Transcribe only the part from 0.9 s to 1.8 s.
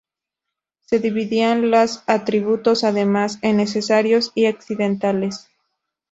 dividían